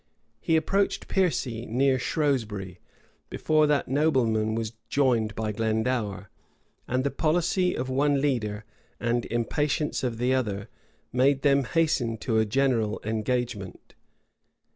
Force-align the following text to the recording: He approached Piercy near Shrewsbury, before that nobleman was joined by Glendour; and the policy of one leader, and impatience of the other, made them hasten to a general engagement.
He 0.39 0.55
approached 0.55 1.07
Piercy 1.07 1.67
near 1.67 1.99
Shrewsbury, 1.99 2.79
before 3.29 3.67
that 3.67 3.87
nobleman 3.87 4.55
was 4.55 4.73
joined 4.89 5.35
by 5.35 5.51
Glendour; 5.51 6.31
and 6.87 7.03
the 7.03 7.11
policy 7.11 7.75
of 7.77 7.87
one 7.87 8.19
leader, 8.19 8.65
and 8.99 9.25
impatience 9.27 10.03
of 10.03 10.17
the 10.17 10.33
other, 10.33 10.69
made 11.13 11.43
them 11.43 11.65
hasten 11.65 12.17
to 12.17 12.39
a 12.39 12.45
general 12.45 12.99
engagement. 13.03 13.93